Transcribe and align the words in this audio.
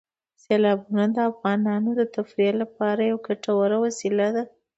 سیلابونه 0.43 1.05
د 1.15 1.17
افغانانو 1.31 1.89
د 1.99 2.01
تفریح 2.15 2.51
لپاره 2.61 3.01
یوه 3.11 3.23
ګټوره 3.27 3.77
وسیله 3.85 4.27
ده. 4.35 4.43